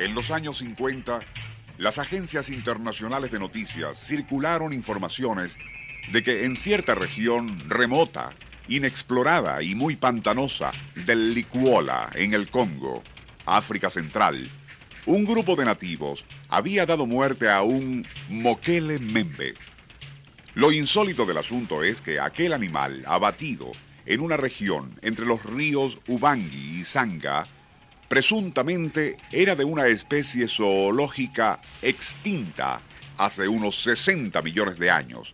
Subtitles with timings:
[0.00, 1.20] En los años 50,
[1.76, 5.58] las agencias internacionales de noticias circularon informaciones
[6.10, 8.32] de que en cierta región remota,
[8.66, 13.02] inexplorada y muy pantanosa del Likuola, en el Congo,
[13.44, 14.50] África Central,
[15.04, 19.54] un grupo de nativos había dado muerte a un moquele membe.
[20.54, 23.70] Lo insólito del asunto es que aquel animal abatido
[24.06, 27.46] en una región entre los ríos Ubangi y Sanga
[28.10, 32.82] presuntamente era de una especie zoológica extinta
[33.16, 35.32] hace unos 60 millones de años.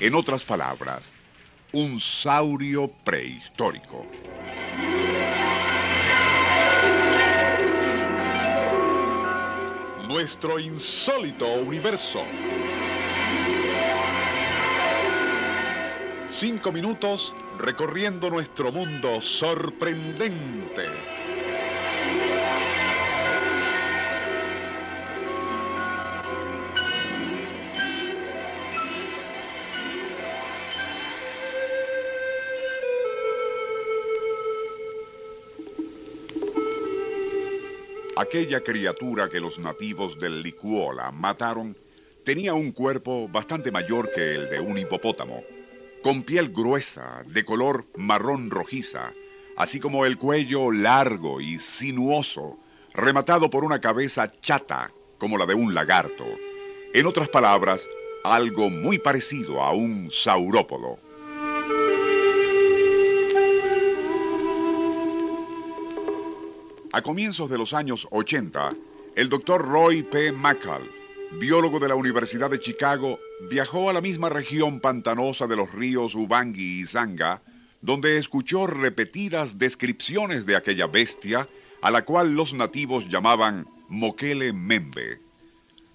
[0.00, 1.12] En otras palabras,
[1.72, 4.06] un saurio prehistórico.
[10.08, 12.24] Nuestro insólito universo.
[16.30, 20.88] Cinco minutos recorriendo nuestro mundo sorprendente.
[38.16, 41.76] Aquella criatura que los nativos del Licuola mataron
[42.24, 45.42] tenía un cuerpo bastante mayor que el de un hipopótamo,
[46.00, 49.12] con piel gruesa, de color marrón rojiza,
[49.56, 52.56] así como el cuello largo y sinuoso,
[52.92, 56.24] rematado por una cabeza chata como la de un lagarto.
[56.92, 57.88] En otras palabras,
[58.22, 61.00] algo muy parecido a un saurópodo.
[66.94, 68.70] A comienzos de los años 80,
[69.16, 70.30] el doctor Roy P.
[70.30, 70.88] McCall,
[71.40, 73.18] biólogo de la Universidad de Chicago,
[73.50, 77.42] viajó a la misma región pantanosa de los ríos Ubangi y Zanga,
[77.80, 81.48] donde escuchó repetidas descripciones de aquella bestia
[81.82, 85.18] a la cual los nativos llamaban Moquele Membe.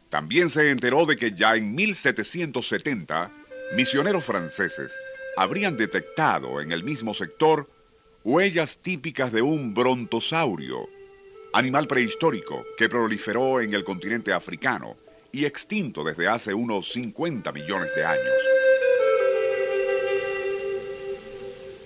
[0.09, 3.31] También se enteró de que ya en 1770,
[3.73, 4.93] misioneros franceses
[5.37, 7.69] habrían detectado en el mismo sector
[8.29, 10.87] huellas típicas de un brontosaurio,
[11.51, 14.97] animal prehistórico que proliferó en el continente africano
[15.31, 18.35] y extinto desde hace unos 50 millones de años.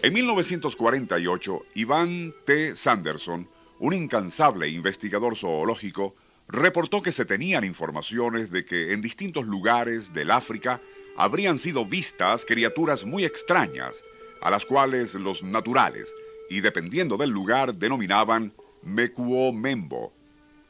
[0.02, 2.76] En 1948, Iván T.
[2.76, 3.48] Sanderson,
[3.80, 6.14] un incansable investigador zoológico,
[6.50, 10.82] reportó que se tenían informaciones de que en distintos lugares del África
[11.16, 14.04] habrían sido vistas criaturas muy extrañas,
[14.42, 16.14] a las cuales los naturales
[16.54, 18.54] y dependiendo del lugar denominaban
[18.84, 20.14] Mekuo Membo,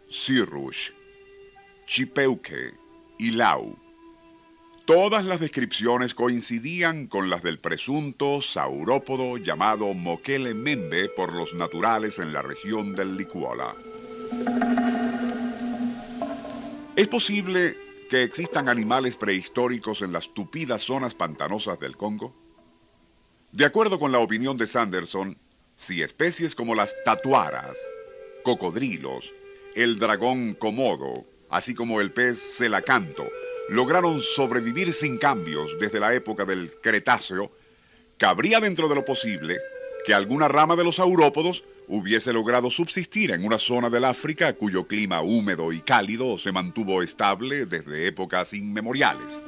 [0.09, 0.91] Sirush,
[1.85, 2.73] Chipeuque
[3.19, 3.77] y Lau.
[4.85, 12.17] Todas las descripciones coincidían con las del presunto saurópodo llamado Moquele Membe por los naturales
[12.17, 13.75] en la región del Licuola.
[16.95, 17.77] ¿Es posible
[18.09, 22.33] que existan animales prehistóricos en las tupidas zonas pantanosas del Congo?
[23.51, 25.37] De acuerdo con la opinión de Sanderson,
[25.75, 27.77] si especies como las tatuaras,
[28.43, 29.33] cocodrilos,
[29.75, 33.27] el dragón comodo, así como el pez celacanto,
[33.69, 37.51] lograron sobrevivir sin cambios desde la época del Cretáceo,
[38.17, 39.59] cabría dentro de lo posible
[40.05, 44.87] que alguna rama de los saurópodos hubiese logrado subsistir en una zona del África cuyo
[44.87, 49.39] clima húmedo y cálido se mantuvo estable desde épocas inmemoriales.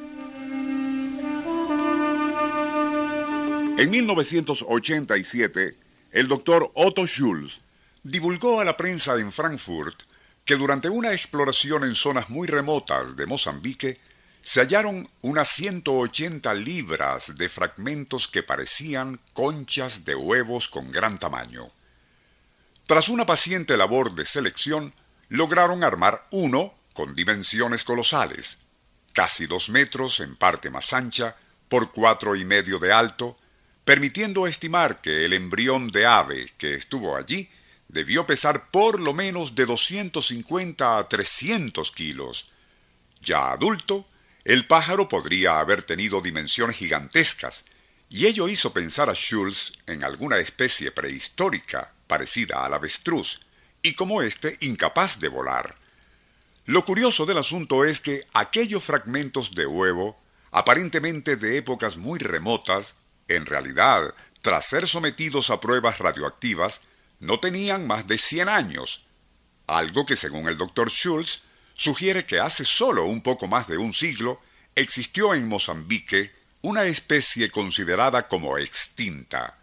[3.78, 5.76] En 1987,
[6.16, 7.58] el doctor Otto Schulz
[8.02, 10.04] divulgó a la prensa en Frankfurt
[10.46, 14.00] que durante una exploración en zonas muy remotas de Mozambique
[14.40, 21.70] se hallaron unas 180 libras de fragmentos que parecían conchas de huevos con gran tamaño.
[22.86, 24.94] Tras una paciente labor de selección,
[25.28, 28.60] lograron armar uno con dimensiones colosales,
[29.12, 31.36] casi dos metros en parte más ancha,
[31.68, 33.38] por cuatro y medio de alto,
[33.86, 37.50] permitiendo estimar que el embrión de ave que estuvo allí
[37.88, 42.52] debió pesar por lo menos de 250 a 300 kilos.
[43.22, 44.08] Ya adulto,
[44.44, 47.64] el pájaro podría haber tenido dimensiones gigantescas,
[48.10, 53.42] y ello hizo pensar a Schulz en alguna especie prehistórica parecida al avestruz,
[53.82, 55.76] y como éste incapaz de volar.
[56.66, 60.20] Lo curioso del asunto es que aquellos fragmentos de huevo,
[60.52, 62.96] aparentemente de épocas muy remotas,
[63.28, 66.82] en realidad, tras ser sometidos a pruebas radioactivas,
[67.20, 69.06] no tenían más de 100 años,
[69.68, 71.44] algo que según el doctor Schulz
[71.74, 74.40] sugiere que hace solo un poco más de un siglo
[74.76, 79.58] existió en Mozambique una especie considerada como extinta.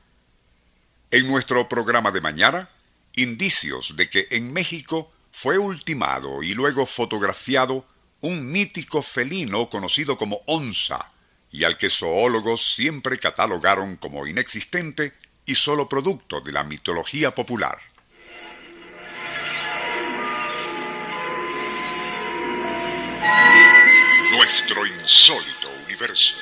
[1.10, 2.70] En nuestro programa de mañana,
[3.16, 7.86] indicios de que en México fue ultimado y luego fotografiado
[8.20, 11.12] un mítico felino conocido como onza,
[11.52, 15.12] y al que zoólogos siempre catalogaron como inexistente
[15.44, 17.78] y solo producto de la mitología popular.
[24.32, 26.34] Nuestro insólito universo.